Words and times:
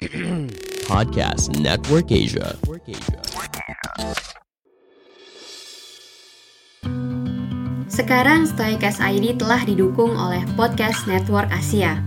Podcast 0.88 1.60
Network 1.60 2.08
Asia. 2.08 2.56
Sekarang 7.84 8.48
Stoicast 8.48 9.04
ID 9.04 9.36
telah 9.36 9.60
didukung 9.68 10.16
oleh 10.16 10.40
Podcast 10.56 11.04
Network 11.04 11.52
Asia. 11.52 12.00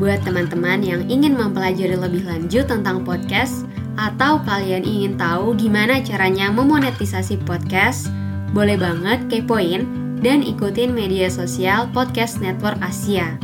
Buat 0.00 0.24
teman-teman 0.24 0.80
yang 0.80 1.04
ingin 1.12 1.36
mempelajari 1.36 2.00
lebih 2.00 2.24
lanjut 2.24 2.64
tentang 2.64 3.04
podcast 3.04 3.68
atau 4.00 4.40
kalian 4.48 4.88
ingin 4.88 5.20
tahu 5.20 5.52
gimana 5.52 6.00
caranya 6.00 6.48
memonetisasi 6.48 7.44
podcast, 7.44 8.08
boleh 8.56 8.80
banget 8.80 9.20
kepoin 9.28 9.84
dan 10.24 10.40
ikutin 10.40 10.96
media 10.96 11.28
sosial 11.28 11.92
Podcast 11.92 12.40
Network 12.40 12.80
Asia 12.80 13.36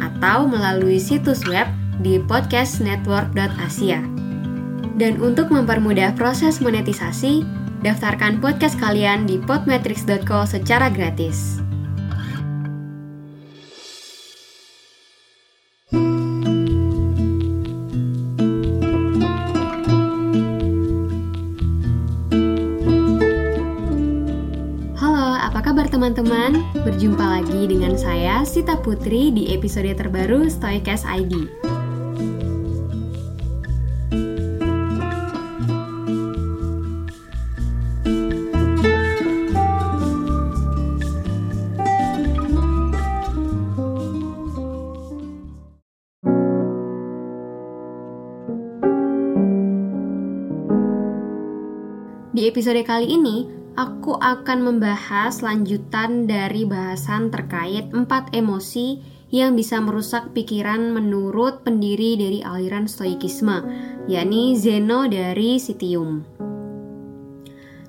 atau 0.00 0.48
melalui 0.48 0.96
situs 0.96 1.44
web 1.44 1.68
di 2.00 2.20
podcastnetwork.asia. 2.20 4.00
Dan 4.96 5.20
untuk 5.20 5.52
mempermudah 5.52 6.16
proses 6.16 6.64
monetisasi, 6.64 7.44
daftarkan 7.84 8.40
podcast 8.40 8.80
kalian 8.80 9.28
di 9.28 9.36
podmetrics.co 9.36 10.48
secara 10.48 10.88
gratis. 10.88 11.66
Teman-teman? 26.06 26.62
Berjumpa 26.86 27.24
lagi 27.24 27.66
dengan 27.66 27.98
saya 27.98 28.46
Sita 28.46 28.78
Putri 28.78 29.34
di 29.34 29.50
episode 29.50 29.90
terbaru 29.90 30.46
Stoicast 30.46 31.02
ID. 31.02 31.65
Di 52.36 52.52
episode 52.52 52.84
kali 52.84 53.16
ini, 53.16 53.48
aku 53.80 54.12
akan 54.12 54.60
membahas 54.60 55.40
lanjutan 55.40 56.28
dari 56.28 56.68
bahasan 56.68 57.32
terkait 57.32 57.88
empat 57.96 58.28
emosi 58.36 59.00
yang 59.32 59.56
bisa 59.56 59.80
merusak 59.80 60.36
pikiran 60.36 60.92
menurut 60.92 61.64
pendiri 61.64 62.12
dari 62.20 62.44
aliran 62.44 62.84
stoikisme, 62.84 63.64
yakni 64.04 64.52
Zeno 64.52 65.08
dari 65.08 65.56
Citium. 65.56 66.28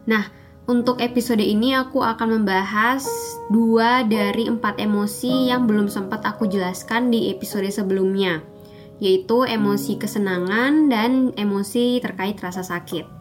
Nah, 0.07 0.23
untuk 0.71 1.03
episode 1.03 1.43
ini 1.43 1.75
aku 1.75 1.99
akan 1.99 2.39
membahas 2.39 3.03
dua 3.51 4.07
dari 4.07 4.47
empat 4.47 4.79
emosi 4.79 5.51
yang 5.51 5.67
belum 5.67 5.91
sempat 5.91 6.23
aku 6.23 6.47
jelaskan 6.47 7.11
di 7.11 7.35
episode 7.35 7.67
sebelumnya, 7.67 8.39
yaitu 9.03 9.43
emosi 9.43 9.99
kesenangan 9.99 10.87
dan 10.87 11.35
emosi 11.35 11.99
terkait 11.99 12.39
rasa 12.39 12.63
sakit. 12.63 13.16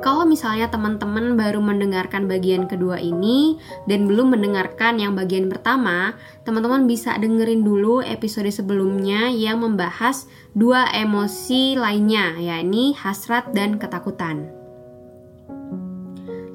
Kalau 0.00 0.24
misalnya 0.24 0.72
teman-teman 0.72 1.36
baru 1.36 1.60
mendengarkan 1.60 2.24
bagian 2.24 2.64
kedua 2.64 2.96
ini 2.96 3.60
dan 3.84 4.08
belum 4.08 4.32
mendengarkan 4.32 4.96
yang 4.96 5.12
bagian 5.12 5.52
pertama, 5.52 6.16
teman-teman 6.48 6.88
bisa 6.88 7.12
dengerin 7.20 7.60
dulu 7.60 8.00
episode 8.00 8.48
sebelumnya 8.48 9.28
yang 9.28 9.60
membahas 9.60 10.24
dua 10.56 10.88
emosi 10.96 11.76
lainnya, 11.76 12.32
yakni 12.40 12.96
hasrat 12.96 13.52
dan 13.52 13.76
ketakutan. 13.76 14.48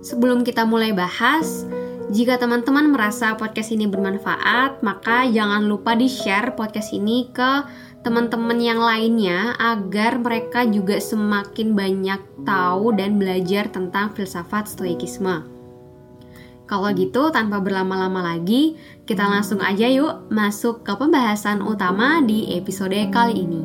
Sebelum 0.02 0.42
kita 0.42 0.66
mulai 0.66 0.90
bahas, 0.94 1.70
jika 2.14 2.38
teman-teman 2.38 2.94
merasa 2.94 3.34
podcast 3.34 3.74
ini 3.74 3.90
bermanfaat, 3.90 4.86
maka 4.86 5.26
jangan 5.26 5.66
lupa 5.66 5.98
di-share 5.98 6.54
podcast 6.54 6.94
ini 6.94 7.34
ke 7.34 7.66
teman-teman 8.06 8.62
yang 8.62 8.78
lainnya 8.78 9.58
agar 9.58 10.22
mereka 10.22 10.62
juga 10.62 11.02
semakin 11.02 11.74
banyak 11.74 12.22
tahu 12.46 12.94
dan 12.94 13.18
belajar 13.18 13.66
tentang 13.74 14.14
filsafat 14.14 14.70
stoikisme. 14.70 15.42
Kalau 16.70 16.90
gitu, 16.94 17.34
tanpa 17.34 17.58
berlama-lama 17.58 18.22
lagi, 18.22 18.78
kita 19.10 19.26
langsung 19.26 19.58
aja 19.58 19.90
yuk 19.90 20.30
masuk 20.30 20.86
ke 20.86 20.94
pembahasan 20.94 21.66
utama 21.66 22.22
di 22.22 22.54
episode 22.54 23.10
kali 23.10 23.42
ini. 23.42 23.64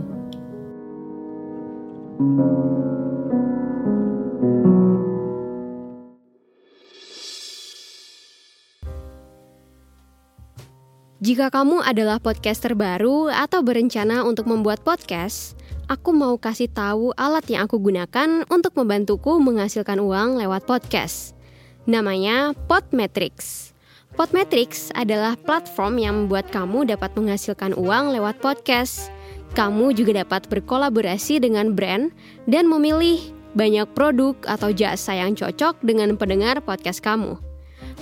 Jika 11.20 11.52
kamu 11.52 11.84
adalah 11.84 12.16
podcaster 12.16 12.72
baru 12.72 13.28
atau 13.28 13.60
berencana 13.60 14.24
untuk 14.24 14.48
membuat 14.48 14.80
podcast, 14.80 15.52
aku 15.84 16.16
mau 16.16 16.40
kasih 16.40 16.72
tahu 16.72 17.12
alat 17.12 17.44
yang 17.44 17.68
aku 17.68 17.76
gunakan 17.76 18.48
untuk 18.48 18.72
membantuku 18.80 19.36
menghasilkan 19.36 20.00
uang 20.00 20.40
lewat 20.40 20.64
podcast. 20.64 21.36
Namanya 21.84 22.56
Podmetrics. 22.64 23.76
Podmetrics 24.16 24.88
adalah 24.96 25.36
platform 25.36 26.00
yang 26.00 26.14
membuat 26.24 26.48
kamu 26.48 26.88
dapat 26.88 27.12
menghasilkan 27.12 27.76
uang 27.76 28.16
lewat 28.16 28.40
podcast. 28.40 29.12
Kamu 29.52 29.92
juga 29.92 30.24
dapat 30.24 30.48
berkolaborasi 30.48 31.36
dengan 31.36 31.76
brand 31.76 32.16
dan 32.48 32.64
memilih 32.64 33.20
banyak 33.52 33.92
produk 33.92 34.40
atau 34.48 34.72
jasa 34.72 35.20
yang 35.20 35.36
cocok 35.36 35.84
dengan 35.84 36.16
pendengar 36.16 36.64
podcast 36.64 37.04
kamu. 37.04 37.49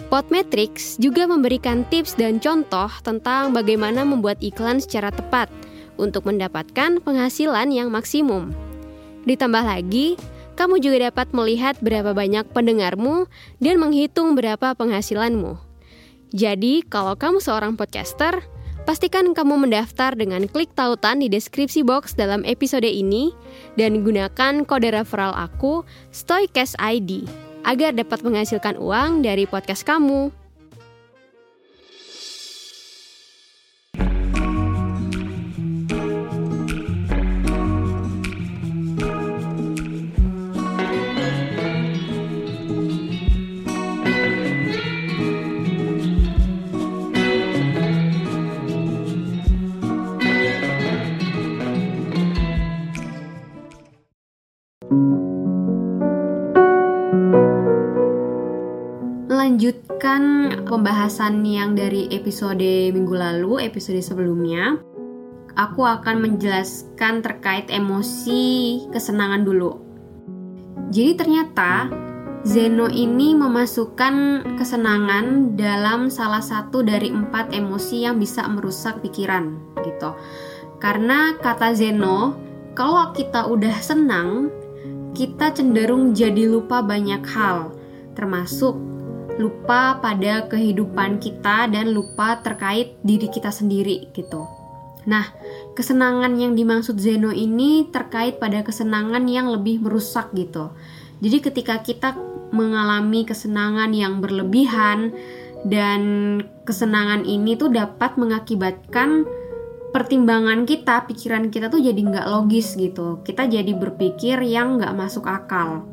Podmetrics 0.09 0.97
juga 0.97 1.29
memberikan 1.29 1.85
tips 1.93 2.17
dan 2.17 2.41
contoh 2.41 2.89
tentang 3.05 3.53
bagaimana 3.53 4.09
membuat 4.09 4.41
iklan 4.41 4.81
secara 4.81 5.13
tepat 5.13 5.53
untuk 6.01 6.25
mendapatkan 6.25 7.03
penghasilan 7.05 7.69
yang 7.69 7.93
maksimum. 7.93 8.57
Ditambah 9.29 9.69
lagi, 9.69 10.17
kamu 10.57 10.81
juga 10.81 11.13
dapat 11.13 11.31
melihat 11.37 11.77
berapa 11.85 12.17
banyak 12.17 12.49
pendengarmu 12.57 13.29
dan 13.61 13.77
menghitung 13.77 14.33
berapa 14.33 14.73
penghasilanmu. 14.73 15.61
Jadi, 16.33 16.83
kalau 16.89 17.13
kamu 17.13 17.45
seorang 17.45 17.77
podcaster, 17.77 18.41
pastikan 18.89 19.37
kamu 19.37 19.69
mendaftar 19.69 20.17
dengan 20.17 20.49
klik 20.49 20.73
tautan 20.73 21.21
di 21.21 21.29
deskripsi 21.29 21.85
box 21.85 22.17
dalam 22.17 22.41
episode 22.49 22.89
ini 22.89 23.37
dan 23.77 24.01
gunakan 24.01 24.65
kode 24.65 24.89
referral 24.89 25.37
aku 25.37 25.85
Stoicast 26.09 26.73
ID 26.81 27.48
agar 27.67 27.95
dapat 27.95 28.21
menghasilkan 28.23 28.77
uang 28.79 29.23
dari 29.23 29.49
podcast 29.49 29.83
kamu. 29.87 30.31
Melanjutkan 59.49 60.23
pembahasan 60.69 61.41
yang 61.41 61.73
dari 61.73 62.05
episode 62.13 62.93
minggu 62.93 63.17
lalu, 63.17 63.65
episode 63.65 63.97
sebelumnya, 64.05 64.77
aku 65.57 65.89
akan 65.89 66.21
menjelaskan 66.21 67.25
terkait 67.25 67.65
emosi 67.73 68.85
kesenangan 68.93 69.49
dulu. 69.49 69.73
Jadi 70.93 71.13
ternyata 71.17 71.89
Zeno 72.45 72.93
ini 72.93 73.33
memasukkan 73.33 74.45
kesenangan 74.61 75.57
dalam 75.57 76.13
salah 76.13 76.45
satu 76.45 76.85
dari 76.85 77.09
empat 77.09 77.57
emosi 77.57 78.05
yang 78.05 78.21
bisa 78.21 78.45
merusak 78.53 79.01
pikiran, 79.01 79.57
gitu. 79.81 80.13
Karena 80.77 81.41
kata 81.41 81.73
Zeno, 81.73 82.37
kalau 82.77 83.17
kita 83.17 83.49
udah 83.49 83.81
senang, 83.81 84.53
kita 85.17 85.57
cenderung 85.57 86.13
jadi 86.13 86.45
lupa 86.45 86.85
banyak 86.85 87.25
hal, 87.25 87.73
termasuk 88.13 88.88
lupa 89.39 90.03
pada 90.03 90.51
kehidupan 90.51 91.23
kita 91.23 91.71
dan 91.71 91.95
lupa 91.95 92.43
terkait 92.43 92.99
diri 93.07 93.31
kita 93.31 93.55
sendiri 93.55 94.11
gitu. 94.13 94.45
Nah, 95.09 95.25
kesenangan 95.79 96.37
yang 96.37 96.53
dimaksud 96.59 96.99
Zeno 97.01 97.33
ini 97.33 97.89
terkait 97.89 98.37
pada 98.37 98.61
kesenangan 98.61 99.25
yang 99.25 99.49
lebih 99.49 99.81
merusak 99.81 100.35
gitu. 100.35 100.75
Jadi 101.25 101.39
ketika 101.41 101.81
kita 101.81 102.13
mengalami 102.53 103.25
kesenangan 103.25 103.95
yang 103.95 104.21
berlebihan 104.21 105.15
dan 105.65 106.03
kesenangan 106.67 107.25
ini 107.25 107.57
tuh 107.57 107.73
dapat 107.73 108.21
mengakibatkan 108.21 109.25
pertimbangan 109.95 110.69
kita, 110.69 111.09
pikiran 111.09 111.49
kita 111.49 111.73
tuh 111.73 111.81
jadi 111.81 111.97
nggak 111.97 112.29
logis 112.29 112.77
gitu. 112.77 113.25
Kita 113.25 113.49
jadi 113.49 113.73
berpikir 113.73 114.45
yang 114.45 114.77
nggak 114.77 114.93
masuk 114.93 115.25
akal. 115.25 115.89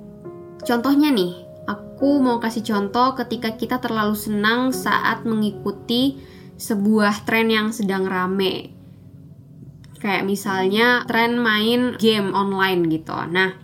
Contohnya 0.66 1.14
nih, 1.14 1.45
aku 1.96 2.20
mau 2.20 2.44
kasih 2.44 2.60
contoh 2.68 3.16
ketika 3.16 3.56
kita 3.56 3.80
terlalu 3.80 4.20
senang 4.20 4.76
saat 4.76 5.24
mengikuti 5.24 6.20
sebuah 6.60 7.24
tren 7.24 7.48
yang 7.48 7.72
sedang 7.72 8.04
rame. 8.04 8.76
Kayak 10.04 10.28
misalnya 10.28 11.08
tren 11.08 11.40
main 11.40 11.96
game 11.96 12.36
online 12.36 12.92
gitu. 12.92 13.16
Nah, 13.16 13.56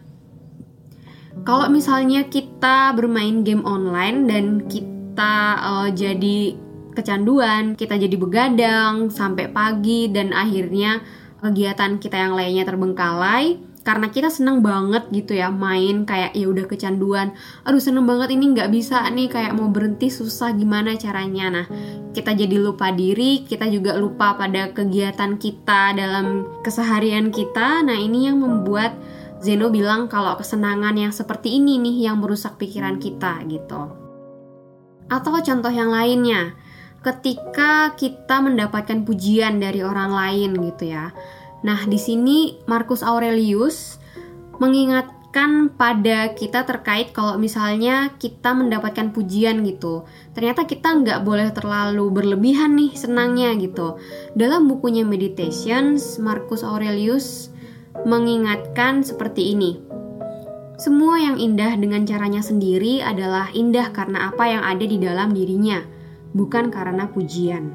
kalau 1.43 1.67
misalnya 1.67 2.31
kita 2.31 2.95
bermain 2.95 3.43
game 3.43 3.67
online 3.67 4.23
dan 4.31 4.63
kita 4.63 5.35
uh, 5.59 5.89
jadi 5.91 6.55
kecanduan, 6.95 7.75
kita 7.75 7.99
jadi 7.99 8.15
begadang 8.15 9.11
sampai 9.11 9.51
pagi 9.51 10.07
dan 10.07 10.31
akhirnya 10.31 11.03
kegiatan 11.43 11.99
kita 11.99 12.15
yang 12.15 12.39
lainnya 12.39 12.63
terbengkalai 12.63 13.59
karena 13.81 14.13
kita 14.13 14.29
seneng 14.29 14.61
banget 14.61 15.09
gitu 15.09 15.33
ya 15.33 15.49
main 15.49 16.05
kayak 16.05 16.37
ya 16.37 16.45
udah 16.45 16.69
kecanduan. 16.69 17.33
Aduh 17.65 17.81
seneng 17.81 18.05
banget 18.05 18.37
ini 18.37 18.53
nggak 18.53 18.69
bisa 18.69 19.01
nih 19.09 19.25
kayak 19.25 19.57
mau 19.57 19.73
berhenti 19.73 20.13
susah 20.13 20.53
gimana 20.53 20.93
caranya. 21.01 21.49
Nah 21.49 21.65
kita 22.13 22.37
jadi 22.37 22.61
lupa 22.61 22.93
diri 22.93 23.41
kita 23.41 23.65
juga 23.73 23.97
lupa 23.97 24.37
pada 24.37 24.69
kegiatan 24.69 25.41
kita 25.41 25.97
dalam 25.97 26.45
keseharian 26.61 27.33
kita. 27.33 27.81
Nah 27.81 27.97
ini 27.97 28.29
yang 28.29 28.37
membuat 28.37 28.93
Zeno 29.41 29.73
bilang 29.73 30.05
kalau 30.05 30.37
kesenangan 30.37 30.93
yang 30.93 31.09
seperti 31.09 31.57
ini 31.57 31.81
nih 31.81 32.05
yang 32.05 32.21
merusak 32.21 32.61
pikiran 32.61 33.01
kita 33.01 33.41
gitu. 33.49 33.97
Atau 35.09 35.33
contoh 35.41 35.73
yang 35.73 35.89
lainnya 35.89 36.53
ketika 37.01 37.97
kita 37.97 38.45
mendapatkan 38.45 39.01
pujian 39.01 39.57
dari 39.57 39.81
orang 39.81 40.13
lain 40.13 40.53
gitu 40.69 40.93
ya. 40.93 41.09
Nah, 41.61 41.85
di 41.85 41.97
sini 42.01 42.57
Marcus 42.65 43.05
Aurelius 43.05 44.01
mengingatkan 44.57 45.73
pada 45.73 46.33
kita 46.33 46.65
terkait 46.65 47.13
kalau 47.13 47.37
misalnya 47.37 48.13
kita 48.17 48.53
mendapatkan 48.53 49.13
pujian 49.13 49.61
gitu. 49.65 50.05
Ternyata 50.33 50.65
kita 50.65 51.01
nggak 51.01 51.21
boleh 51.21 51.49
terlalu 51.53 52.05
berlebihan 52.09 52.77
nih 52.77 52.93
senangnya 52.97 53.53
gitu. 53.57 54.01
Dalam 54.33 54.65
bukunya 54.69 55.05
Meditations, 55.05 56.17
Marcus 56.17 56.65
Aurelius 56.65 57.53
mengingatkan 58.05 59.05
seperti 59.05 59.53
ini. 59.53 59.81
Semua 60.81 61.21
yang 61.21 61.37
indah 61.37 61.77
dengan 61.77 62.09
caranya 62.09 62.41
sendiri 62.41 63.05
adalah 63.05 63.53
indah 63.53 63.93
karena 63.93 64.33
apa 64.33 64.49
yang 64.49 64.65
ada 64.65 64.81
di 64.81 64.97
dalam 64.97 65.29
dirinya 65.29 65.77
bukan 66.33 66.73
karena 66.73 67.05
pujian. 67.05 67.69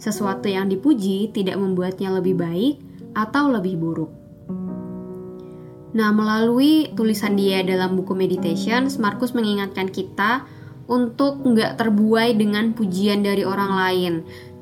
Sesuatu 0.00 0.48
yang 0.48 0.68
dipuji 0.68 1.28
tidak 1.32 1.60
membuatnya 1.60 2.12
lebih 2.16 2.36
baik 2.36 2.85
atau 3.16 3.48
lebih 3.48 3.80
buruk. 3.80 4.12
Nah, 5.96 6.12
melalui 6.12 6.92
tulisan 6.92 7.40
dia 7.40 7.64
dalam 7.64 7.96
buku 7.96 8.12
Meditations, 8.12 9.00
Markus 9.00 9.32
mengingatkan 9.32 9.88
kita 9.88 10.44
untuk 10.92 11.40
nggak 11.40 11.80
terbuai 11.80 12.36
dengan 12.36 12.76
pujian 12.76 13.24
dari 13.24 13.48
orang 13.48 13.72
lain. 13.72 14.14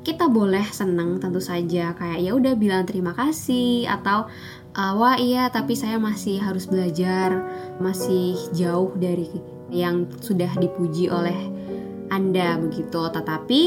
Kita 0.05 0.31
boleh 0.31 0.63
senang 0.71 1.19
tentu 1.19 1.43
saja, 1.43 1.91
kayak 1.91 2.23
ya 2.23 2.31
udah 2.31 2.55
bilang 2.55 2.87
terima 2.87 3.11
kasih 3.11 3.89
atau 3.89 4.31
wah 4.75 5.17
iya 5.17 5.51
tapi 5.51 5.75
saya 5.75 5.99
masih 5.99 6.39
harus 6.39 6.71
belajar, 6.71 7.41
masih 7.83 8.37
jauh 8.55 8.95
dari 8.95 9.27
yang 9.73 10.07
sudah 10.23 10.55
dipuji 10.55 11.11
oleh 11.11 11.35
anda 12.13 12.55
begitu. 12.61 13.01
Tetapi 13.11 13.61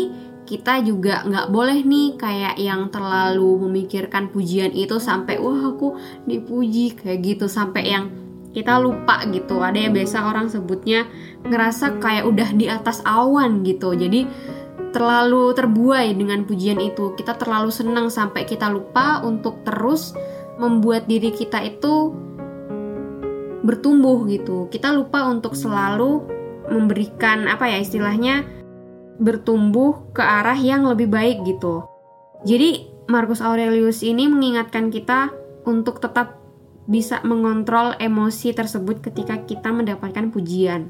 kita 0.48 0.80
juga 0.80 1.20
nggak 1.28 1.52
boleh 1.52 1.84
nih 1.84 2.16
kayak 2.16 2.56
yang 2.56 2.88
terlalu 2.88 3.68
memikirkan 3.68 4.32
pujian 4.32 4.72
itu 4.72 4.96
sampai 4.96 5.36
wah 5.36 5.76
aku 5.76 6.00
dipuji 6.24 6.96
kayak 6.96 7.20
gitu 7.20 7.44
sampai 7.52 7.84
yang 7.84 8.08
kita 8.56 8.80
lupa 8.80 9.28
gitu. 9.28 9.60
Ada 9.60 9.76
yang 9.76 9.92
biasa 9.92 10.24
orang 10.24 10.48
sebutnya 10.48 11.04
ngerasa 11.44 12.00
kayak 12.00 12.24
udah 12.24 12.48
di 12.56 12.64
atas 12.64 13.04
awan 13.04 13.60
gitu. 13.60 13.92
Jadi 13.92 14.24
terlalu 14.96 15.52
terbuai 15.52 16.16
dengan 16.16 16.48
pujian 16.48 16.80
itu. 16.80 17.12
Kita 17.12 17.36
terlalu 17.36 17.68
senang 17.68 18.08
sampai 18.08 18.48
kita 18.48 18.72
lupa 18.72 19.20
untuk 19.20 19.60
terus 19.68 20.16
membuat 20.56 21.04
diri 21.04 21.28
kita 21.28 21.60
itu 21.60 22.16
bertumbuh 23.60 24.24
gitu. 24.32 24.64
Kita 24.72 24.96
lupa 24.96 25.28
untuk 25.28 25.52
selalu 25.52 26.24
memberikan 26.72 27.48
apa 27.52 27.68
ya 27.68 27.84
istilahnya 27.84 28.57
bertumbuh 29.18 30.14
ke 30.14 30.22
arah 30.22 30.56
yang 30.56 30.86
lebih 30.86 31.10
baik 31.10 31.42
gitu. 31.44 31.84
Jadi 32.46 32.86
Marcus 33.10 33.42
Aurelius 33.42 34.06
ini 34.06 34.30
mengingatkan 34.30 34.94
kita 34.94 35.34
untuk 35.66 35.98
tetap 35.98 36.38
bisa 36.88 37.20
mengontrol 37.26 37.92
emosi 38.00 38.56
tersebut 38.56 39.04
ketika 39.04 39.44
kita 39.44 39.68
mendapatkan 39.74 40.32
pujian. 40.32 40.88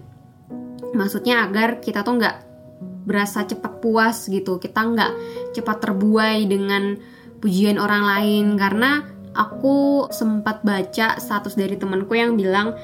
Maksudnya 0.94 1.48
agar 1.48 1.82
kita 1.82 2.06
tuh 2.06 2.20
nggak 2.20 2.36
berasa 3.08 3.42
cepat 3.48 3.80
puas 3.82 4.28
gitu, 4.28 4.60
kita 4.60 4.84
nggak 4.84 5.12
cepat 5.56 5.76
terbuai 5.82 6.44
dengan 6.46 6.94
pujian 7.40 7.80
orang 7.80 8.04
lain 8.04 8.46
karena 8.60 9.02
aku 9.34 10.06
sempat 10.10 10.62
baca 10.66 11.16
status 11.18 11.54
dari 11.54 11.78
temanku 11.78 12.14
yang 12.18 12.34
bilang 12.34 12.74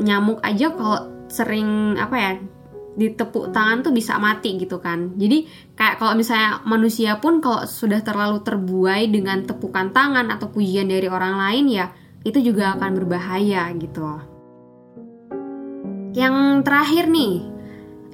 nyamuk 0.00 0.40
aja 0.40 0.72
kalau 0.72 1.12
sering 1.28 2.00
apa 2.00 2.16
ya 2.16 2.32
ditepuk 2.98 3.54
tangan 3.54 3.86
tuh 3.86 3.94
bisa 3.94 4.18
mati 4.18 4.58
gitu 4.58 4.82
kan. 4.82 5.14
Jadi 5.14 5.46
kayak 5.78 6.02
kalau 6.02 6.18
misalnya 6.18 6.58
manusia 6.66 7.22
pun 7.22 7.38
kalau 7.38 7.62
sudah 7.62 8.02
terlalu 8.02 8.42
terbuai 8.42 9.06
dengan 9.06 9.46
tepukan 9.46 9.94
tangan 9.94 10.34
atau 10.34 10.50
pujian 10.50 10.90
dari 10.90 11.06
orang 11.06 11.38
lain 11.38 11.64
ya 11.70 11.86
itu 12.26 12.42
juga 12.42 12.74
akan 12.74 12.90
berbahaya 12.98 13.70
gitu. 13.78 14.18
Yang 16.18 16.66
terakhir 16.66 17.06
nih, 17.06 17.46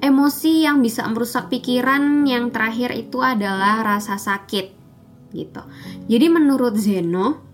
emosi 0.05 0.69
yang 0.69 0.85
bisa 0.85 1.09
merusak 1.09 1.49
pikiran 1.49 2.21
yang 2.29 2.53
terakhir 2.53 2.93
itu 2.93 3.17
adalah 3.25 3.81
rasa 3.81 4.21
sakit 4.21 4.77
gitu. 5.33 5.61
Jadi 6.05 6.25
menurut 6.29 6.77
Zeno, 6.77 7.45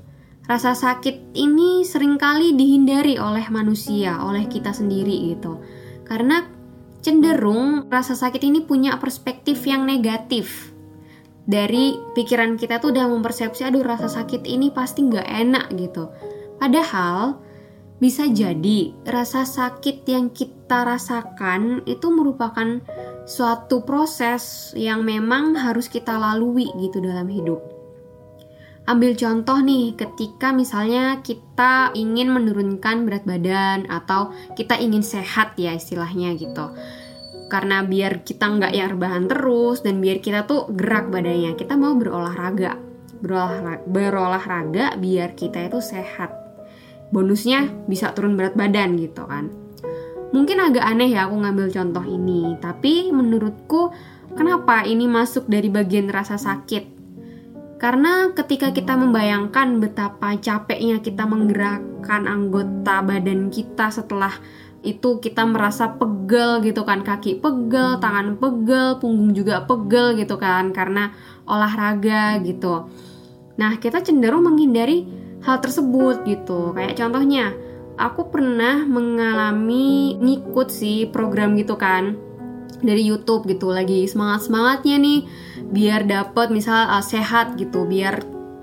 Rasa 0.51 0.75
sakit 0.75 1.37
ini 1.37 1.85
sering 1.87 2.19
kali 2.19 2.57
dihindari 2.57 3.15
oleh 3.15 3.47
manusia, 3.53 4.19
oleh 4.25 4.49
kita 4.51 4.75
sendiri 4.75 5.31
gitu. 5.31 5.61
Karena 6.03 6.43
cenderung 7.01 7.89
rasa 7.89 8.13
sakit 8.13 8.41
ini 8.45 8.63
punya 8.63 8.97
perspektif 9.01 9.65
yang 9.65 9.83
negatif. 9.89 10.71
Dari 11.41 11.97
pikiran 12.13 12.55
kita 12.55 12.77
tuh 12.77 12.93
udah 12.93 13.09
mempersepsi, 13.09 13.65
aduh 13.65 13.81
rasa 13.81 14.07
sakit 14.07 14.45
ini 14.45 14.69
pasti 14.69 15.03
nggak 15.03 15.25
enak 15.25 15.65
gitu. 15.73 16.13
Padahal 16.61 17.41
bisa 17.97 18.29
jadi 18.29 18.93
rasa 19.05 19.45
sakit 19.45 20.05
yang 20.05 20.29
kita 20.29 20.85
rasakan 20.85 21.81
itu 21.89 22.07
merupakan 22.13 22.81
suatu 23.25 23.81
proses 23.85 24.73
yang 24.77 25.01
memang 25.01 25.57
harus 25.57 25.89
kita 25.89 26.17
lalui 26.17 26.69
gitu 26.77 27.01
dalam 27.01 27.25
hidup. 27.25 27.80
Ambil 28.91 29.15
contoh 29.15 29.55
nih, 29.63 29.95
ketika 29.95 30.51
misalnya 30.51 31.23
kita 31.23 31.95
ingin 31.95 32.27
menurunkan 32.27 33.07
berat 33.07 33.23
badan 33.23 33.87
atau 33.87 34.35
kita 34.51 34.75
ingin 34.83 34.99
sehat 34.99 35.55
ya 35.55 35.71
istilahnya 35.71 36.35
gitu. 36.35 36.75
Karena 37.47 37.87
biar 37.87 38.27
kita 38.27 38.51
nggak 38.51 38.75
yang 38.75 38.91
rebahan 38.91 39.31
terus 39.31 39.79
dan 39.79 40.03
biar 40.03 40.19
kita 40.19 40.43
tuh 40.43 40.67
gerak 40.75 41.07
badannya, 41.07 41.55
kita 41.55 41.79
mau 41.79 41.95
berolahraga. 41.95 42.75
Berolahraga, 43.23 43.79
berolahraga 43.87 44.85
biar 44.99 45.39
kita 45.39 45.71
itu 45.71 45.79
sehat. 45.79 46.35
Bonusnya 47.15 47.71
bisa 47.87 48.11
turun 48.11 48.35
berat 48.35 48.59
badan 48.59 48.99
gitu 48.99 49.23
kan. 49.23 49.47
Mungkin 50.35 50.67
agak 50.67 50.83
aneh 50.83 51.15
ya 51.15 51.31
aku 51.31 51.39
ngambil 51.39 51.71
contoh 51.71 52.03
ini, 52.03 52.59
tapi 52.59 53.07
menurutku 53.07 53.95
kenapa 54.35 54.83
ini 54.83 55.07
masuk 55.07 55.47
dari 55.47 55.71
bagian 55.71 56.11
rasa 56.11 56.35
sakit 56.35 57.00
karena 57.81 58.29
ketika 58.37 58.69
kita 58.69 58.93
membayangkan 58.93 59.81
betapa 59.81 60.37
capeknya 60.37 61.01
kita 61.01 61.25
menggerakkan 61.25 62.29
anggota 62.29 63.01
badan 63.01 63.49
kita 63.49 63.89
setelah 63.89 64.29
itu 64.85 65.17
kita 65.17 65.49
merasa 65.49 65.89
pegel 65.97 66.61
gitu 66.61 66.85
kan 66.85 67.01
kaki 67.01 67.41
pegel, 67.41 67.97
tangan 67.97 68.37
pegel, 68.37 69.01
punggung 69.01 69.33
juga 69.33 69.65
pegel 69.65 70.13
gitu 70.13 70.37
kan 70.37 70.69
karena 70.77 71.09
olahraga 71.49 72.37
gitu. 72.45 72.85
Nah, 73.57 73.77
kita 73.81 74.05
cenderung 74.05 74.45
menghindari 74.45 75.05
hal 75.41 75.57
tersebut 75.61 76.25
gitu. 76.25 76.73
Kayak 76.73 76.97
contohnya, 76.97 77.53
aku 77.97 78.29
pernah 78.29 78.81
mengalami 78.85 80.17
ngikut 80.21 80.69
sih 80.69 81.09
program 81.09 81.53
gitu 81.57 81.77
kan 81.77 82.30
dari 82.81 83.05
YouTube 83.05 83.47
gitu 83.47 83.69
lagi 83.71 84.05
semangat 84.09 84.49
semangatnya 84.49 84.97
nih 84.97 85.19
biar 85.71 86.05
dapat 86.05 86.51
misal 86.51 86.89
uh, 86.89 87.01
sehat 87.01 87.55
gitu 87.55 87.85
biar 87.85 88.21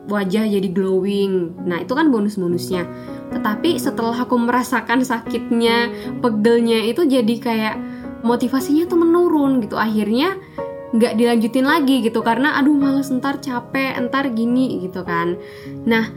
wajah 0.09 0.49
jadi 0.49 0.69
glowing. 0.73 1.53
Nah 1.69 1.85
itu 1.85 1.93
kan 1.93 2.09
bonus 2.09 2.41
bonusnya 2.41 2.89
tetapi 3.29 3.77
setelah 3.77 4.17
aku 4.25 4.41
merasakan 4.41 5.05
sakitnya 5.05 5.93
pegelnya 6.25 6.81
itu 6.89 7.05
jadi 7.05 7.35
kayak 7.39 7.77
motivasinya 8.25 8.89
tuh 8.89 8.99
menurun 8.99 9.61
gitu. 9.61 9.77
Akhirnya 9.77 10.37
nggak 10.89 11.21
dilanjutin 11.21 11.69
lagi 11.69 12.01
gitu 12.01 12.25
karena 12.25 12.57
aduh 12.57 12.73
males 12.73 13.13
ntar 13.13 13.37
capek 13.45 14.01
ntar 14.09 14.33
gini 14.33 14.81
gitu 14.89 15.05
kan. 15.05 15.37
Nah 15.85 16.09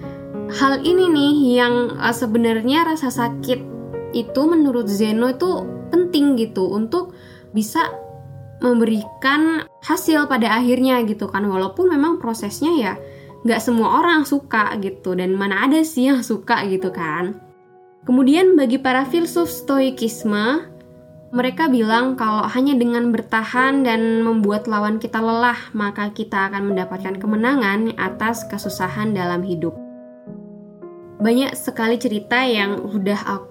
hal 0.56 0.80
ini 0.84 1.12
nih 1.12 1.36
yang 1.60 2.00
uh, 2.00 2.16
sebenarnya 2.16 2.88
rasa 2.88 3.12
sakit 3.12 3.60
itu 4.12 4.42
menurut 4.44 4.88
Zeno 4.88 5.32
itu 5.32 5.68
penting 5.92 6.40
gitu 6.40 6.72
untuk 6.72 7.16
bisa 7.52 7.92
memberikan 8.62 9.66
hasil 9.82 10.30
pada 10.30 10.62
akhirnya 10.62 11.02
gitu 11.08 11.28
kan. 11.28 11.44
Walaupun 11.48 11.92
memang 11.92 12.22
prosesnya 12.22 12.72
ya 12.78 12.94
nggak 13.42 13.62
semua 13.62 14.02
orang 14.04 14.24
suka 14.24 14.76
gitu. 14.80 15.18
Dan 15.18 15.36
mana 15.36 15.66
ada 15.66 15.82
sih 15.82 16.08
yang 16.08 16.22
suka 16.22 16.64
gitu 16.70 16.94
kan. 16.94 17.42
Kemudian 18.06 18.58
bagi 18.58 18.82
para 18.82 19.06
filsuf 19.06 19.50
stoikisme 19.50 20.72
mereka 21.32 21.72
bilang 21.72 22.20
kalau 22.20 22.44
hanya 22.44 22.76
dengan 22.76 23.16
bertahan 23.16 23.88
dan 23.88 24.20
membuat 24.20 24.68
lawan 24.68 25.00
kita 25.00 25.24
lelah, 25.24 25.56
maka 25.72 26.12
kita 26.12 26.52
akan 26.52 26.76
mendapatkan 26.76 27.16
kemenangan 27.16 27.96
atas 27.96 28.44
kesusahan 28.52 29.16
dalam 29.16 29.40
hidup. 29.40 29.72
Banyak 31.24 31.56
sekali 31.56 31.96
cerita 31.96 32.44
yang 32.44 32.84
udah 32.84 33.22
aku 33.24 33.51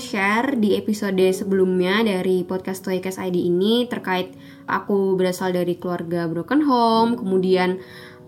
share 0.00 0.56
di 0.56 0.74
episode 0.80 1.20
sebelumnya 1.30 2.00
dari 2.00 2.40
podcast 2.42 2.80
Toycast 2.82 3.20
ID 3.20 3.52
ini 3.52 3.84
terkait 3.84 4.32
aku 4.64 5.14
berasal 5.14 5.52
dari 5.52 5.76
keluarga 5.76 6.24
broken 6.24 6.64
home, 6.64 7.20
kemudian 7.20 7.76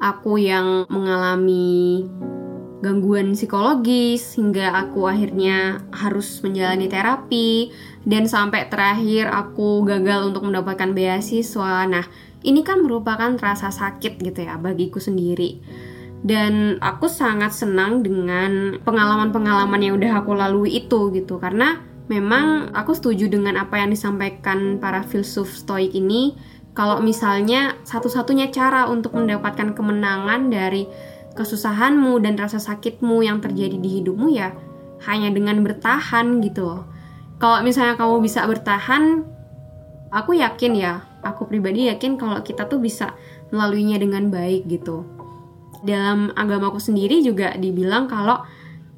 aku 0.04 0.37
yang 0.37 0.85
mengalami 0.93 2.04
gangguan 2.85 3.33
psikologis 3.33 4.37
hingga 4.37 4.76
aku 4.76 5.09
akhirnya 5.09 5.81
harus 5.97 6.45
menjalani 6.45 6.93
terapi 6.93 7.73
dan 8.04 8.28
sampai 8.28 8.69
terakhir 8.69 9.33
aku 9.33 9.88
gagal 9.88 10.28
untuk 10.28 10.45
mendapatkan 10.45 10.93
beasiswa. 10.93 11.88
Nah, 11.88 12.04
ini 12.45 12.61
kan 12.61 12.85
merupakan 12.85 13.33
rasa 13.40 13.73
sakit 13.73 14.21
gitu 14.21 14.45
ya 14.45 14.61
bagiku 14.61 15.00
sendiri. 15.00 15.64
Dan 16.25 16.81
aku 16.81 17.04
sangat 17.04 17.52
senang 17.52 18.00
dengan 18.00 18.81
pengalaman-pengalaman 18.81 19.81
yang 19.85 20.00
udah 20.00 20.25
aku 20.25 20.33
lalui 20.33 20.73
itu 20.73 21.12
gitu 21.12 21.37
karena 21.37 21.85
memang 22.09 22.73
aku 22.73 22.97
setuju 22.97 23.28
dengan 23.28 23.61
apa 23.61 23.76
yang 23.76 23.93
disampaikan 23.93 24.81
para 24.81 25.04
filsuf 25.04 25.52
stoik 25.52 25.93
ini 25.93 26.33
kalau 26.73 27.04
misalnya 27.04 27.76
satu-satunya 27.85 28.49
cara 28.50 28.88
untuk 28.88 29.14
mendapatkan 29.14 29.76
kemenangan 29.76 30.49
dari 30.49 30.88
kesusahanmu 31.37 32.19
dan 32.25 32.40
rasa 32.40 32.57
sakitmu 32.57 33.21
yang 33.21 33.38
terjadi 33.45 33.76
di 33.78 34.00
hidupmu 34.00 34.33
ya 34.33 34.57
hanya 35.04 35.28
dengan 35.31 35.61
bertahan 35.61 36.40
gitu 36.40 36.66
loh. 36.66 36.83
Kalau 37.38 37.61
misalnya 37.61 37.95
kamu 37.99 38.25
bisa 38.25 38.47
bertahan, 38.49 39.26
aku 40.09 40.38
yakin 40.38 40.73
ya, 40.78 41.04
aku 41.21 41.45
pribadi 41.45 41.90
yakin 41.90 42.16
kalau 42.16 42.40
kita 42.40 42.64
tuh 42.71 42.81
bisa 42.81 43.12
melaluinya 43.52 44.00
dengan 44.00 44.33
baik 44.33 44.64
gitu. 44.71 45.04
Dalam 45.85 46.33
agamaku 46.33 46.81
sendiri 46.81 47.21
juga 47.21 47.53
dibilang 47.61 48.09
kalau 48.09 48.41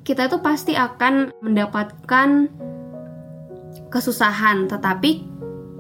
kita 0.06 0.30
tuh 0.30 0.38
pasti 0.38 0.78
akan 0.78 1.34
mendapatkan 1.42 2.46
kesusahan, 3.90 4.70
tetapi 4.70 5.26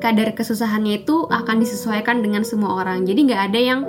kadar 0.02 0.34
kesusahannya 0.34 1.06
itu 1.06 1.30
akan 1.30 1.62
disesuaikan 1.62 2.20
dengan 2.20 2.42
semua 2.42 2.82
orang. 2.82 3.06
Jadi 3.06 3.30
nggak 3.30 3.42
ada 3.52 3.60
yang 3.60 3.80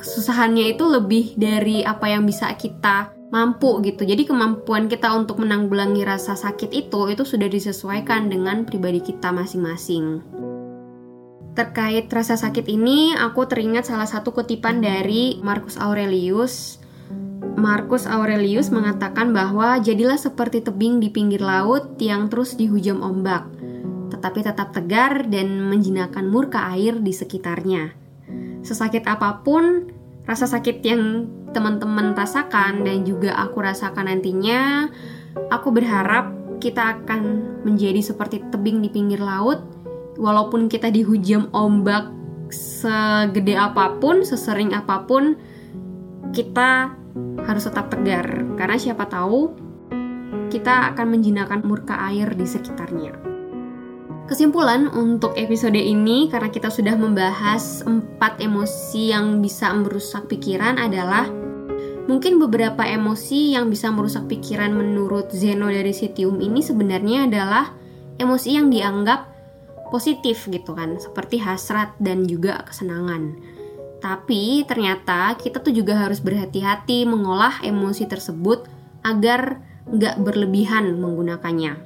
kesusahannya 0.00 0.74
itu 0.74 0.84
lebih 0.88 1.36
dari 1.36 1.84
apa 1.84 2.08
yang 2.08 2.24
bisa 2.24 2.50
kita 2.56 3.12
mampu 3.32 3.80
gitu. 3.80 4.04
Jadi 4.04 4.28
kemampuan 4.28 4.92
kita 4.92 5.08
untuk 5.16 5.40
menanggulangi 5.40 6.04
rasa 6.04 6.36
sakit 6.36 6.68
itu 6.72 7.00
itu 7.08 7.24
sudah 7.24 7.48
disesuaikan 7.48 8.28
dengan 8.28 8.68
pribadi 8.68 9.00
kita 9.00 9.32
masing-masing. 9.32 10.20
Terkait 11.52 12.08
rasa 12.08 12.40
sakit 12.40 12.64
ini, 12.68 13.12
aku 13.12 13.44
teringat 13.44 13.84
salah 13.84 14.08
satu 14.08 14.32
kutipan 14.32 14.80
dari 14.80 15.36
Marcus 15.44 15.76
Aurelius. 15.76 16.80
Marcus 17.60 18.08
Aurelius 18.08 18.72
mengatakan 18.72 19.36
bahwa 19.36 19.76
jadilah 19.78 20.16
seperti 20.16 20.64
tebing 20.64 20.98
di 20.98 21.12
pinggir 21.12 21.44
laut 21.44 22.00
yang 22.00 22.32
terus 22.32 22.56
dihujam 22.56 23.04
ombak, 23.04 23.44
tetapi 24.08 24.40
tetap 24.40 24.72
tegar 24.72 25.28
dan 25.28 25.68
menjinakkan 25.68 26.24
murka 26.24 26.72
air 26.72 26.96
di 26.96 27.12
sekitarnya 27.12 28.02
sesakit 28.62 29.02
apa 29.10 29.42
pun 29.42 29.90
rasa 30.22 30.46
sakit 30.46 30.80
yang 30.86 31.26
teman-teman 31.50 32.14
rasakan 32.14 32.86
dan 32.86 33.02
juga 33.02 33.34
aku 33.36 33.60
rasakan 33.60 34.08
nantinya, 34.08 34.88
aku 35.50 35.74
berharap 35.74 36.32
kita 36.62 37.02
akan 37.02 37.20
menjadi 37.66 38.00
seperti 38.00 38.40
tebing 38.54 38.80
di 38.80 38.88
pinggir 38.88 39.18
laut 39.18 39.60
walaupun 40.16 40.68
kita 40.68 40.92
dihujam 40.92 41.48
ombak 41.52 42.10
segede 42.52 43.56
apa 43.56 43.96
pun, 43.96 44.24
sesering 44.24 44.76
apa 44.76 45.08
pun, 45.08 45.36
kita 46.36 46.92
harus 47.44 47.64
tetap 47.68 47.92
tegar 47.92 48.24
karena 48.56 48.76
siapa 48.80 49.04
tahu 49.08 49.52
kita 50.48 50.92
akan 50.92 51.16
menjinakkan 51.16 51.60
murka 51.64 51.96
air 52.12 52.32
di 52.36 52.44
sekitarnya. 52.44 53.16
Kesimpulan 54.28 54.88
untuk 54.88 55.36
episode 55.36 55.76
ini 55.76 56.30
karena 56.32 56.48
kita 56.48 56.72
sudah 56.72 56.96
membahas 56.96 57.84
empat 57.84 58.40
emosi 58.40 59.12
yang 59.12 59.44
bisa 59.44 59.72
merusak 59.76 60.28
pikiran 60.30 60.80
adalah 60.80 61.28
mungkin 62.08 62.40
beberapa 62.40 62.80
emosi 62.86 63.56
yang 63.56 63.68
bisa 63.68 63.92
merusak 63.92 64.28
pikiran 64.30 64.72
menurut 64.72 65.28
Zeno 65.34 65.68
dari 65.68 65.92
Sitium 65.92 66.40
ini 66.40 66.64
sebenarnya 66.64 67.28
adalah 67.28 67.76
emosi 68.16 68.50
yang 68.56 68.72
dianggap 68.72 69.31
positif 69.92 70.48
gitu 70.48 70.72
kan, 70.72 70.96
seperti 70.96 71.36
hasrat 71.44 71.92
dan 72.00 72.24
juga 72.24 72.64
kesenangan. 72.64 73.36
Tapi 74.00 74.64
ternyata 74.64 75.36
kita 75.36 75.60
tuh 75.60 75.76
juga 75.76 76.08
harus 76.08 76.24
berhati-hati 76.24 77.04
mengolah 77.04 77.60
emosi 77.60 78.08
tersebut 78.08 78.64
agar 79.04 79.60
nggak 79.86 80.16
berlebihan 80.24 80.96
menggunakannya. 80.96 81.76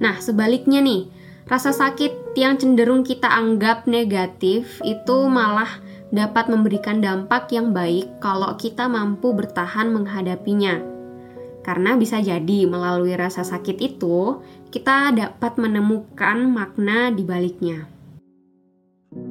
Nah, 0.00 0.16
sebaliknya 0.18 0.80
nih, 0.80 1.20
Rasa 1.50 1.74
sakit 1.74 2.38
yang 2.38 2.62
cenderung 2.62 3.02
kita 3.02 3.26
anggap 3.26 3.90
negatif 3.90 4.78
itu 4.86 5.16
malah 5.26 5.82
dapat 6.14 6.46
memberikan 6.46 7.02
dampak 7.02 7.50
yang 7.50 7.74
baik 7.74 8.22
kalau 8.22 8.54
kita 8.54 8.86
mampu 8.86 9.34
bertahan 9.34 9.90
menghadapinya. 9.90 10.78
Karena 11.60 11.96
bisa 11.96 12.20
jadi 12.24 12.64
melalui 12.64 13.12
rasa 13.16 13.44
sakit 13.44 13.76
itu, 13.80 14.40
kita 14.72 15.12
dapat 15.12 15.60
menemukan 15.60 16.48
makna 16.48 17.12
di 17.12 17.22
baliknya. 17.22 17.84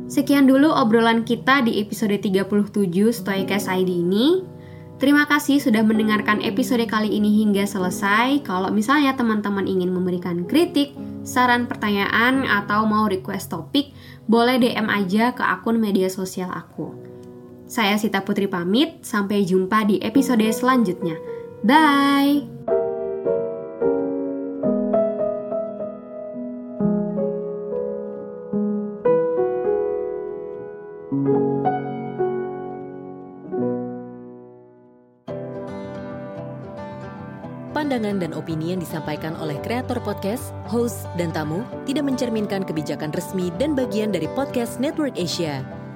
Sekian 0.09 0.49
dulu 0.49 0.73
obrolan 0.73 1.23
kita 1.23 1.63
di 1.63 1.79
episode 1.79 2.17
37 2.19 3.13
Stoikas 3.13 3.69
ID 3.69 3.89
ini. 4.03 4.43
Terima 4.99 5.23
kasih 5.23 5.63
sudah 5.63 5.79
mendengarkan 5.79 6.43
episode 6.43 6.83
kali 6.83 7.15
ini 7.15 7.39
hingga 7.39 7.63
selesai. 7.63 8.43
Kalau 8.43 8.67
misalnya 8.67 9.15
teman-teman 9.15 9.63
ingin 9.63 9.95
memberikan 9.95 10.43
kritik, 10.43 10.91
saran 11.23 11.71
pertanyaan, 11.71 12.43
atau 12.43 12.83
mau 12.83 13.07
request 13.07 13.47
topik, 13.47 13.95
boleh 14.27 14.59
DM 14.59 14.91
aja 14.91 15.31
ke 15.31 15.39
akun 15.39 15.79
media 15.79 16.11
sosial 16.11 16.51
aku. 16.51 16.91
Saya 17.63 17.95
Sita 17.95 18.27
Putri 18.27 18.51
pamit, 18.51 18.99
sampai 19.07 19.47
jumpa 19.47 19.87
di 19.87 20.03
episode 20.03 20.43
selanjutnya. 20.51 21.15
Bye! 21.63 22.59
pandangan 37.79 38.19
dan 38.21 38.31
opini 38.35 38.75
yang 38.75 38.83
disampaikan 38.83 39.33
oleh 39.39 39.57
kreator 39.63 39.97
podcast, 40.03 40.51
host, 40.67 41.07
dan 41.15 41.31
tamu 41.31 41.63
tidak 41.87 42.05
mencerminkan 42.05 42.67
kebijakan 42.67 43.09
resmi 43.15 43.49
dan 43.55 43.73
bagian 43.73 44.11
dari 44.11 44.27
podcast 44.35 44.77
Network 44.77 45.17
Asia. 45.17 45.78